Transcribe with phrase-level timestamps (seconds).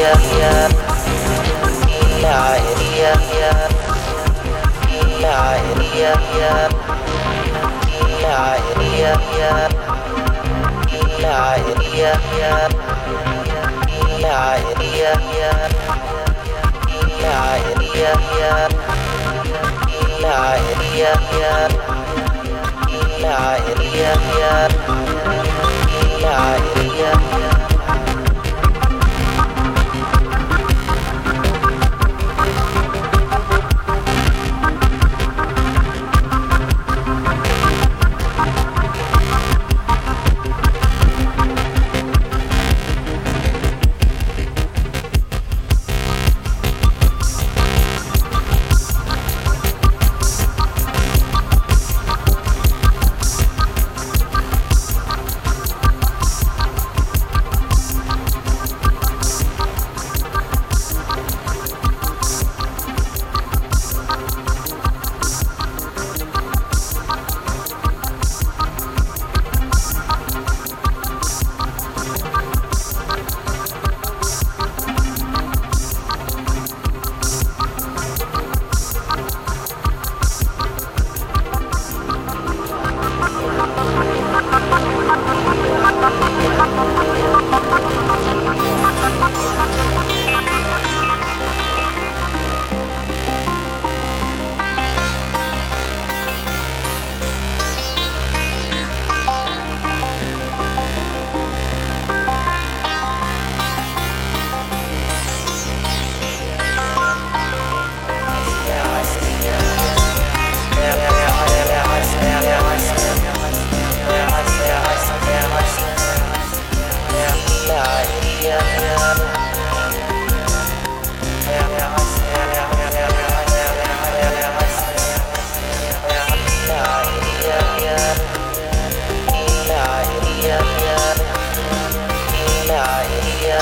[0.00, 0.30] Yeah.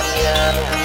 [0.01, 0.79] Yeah.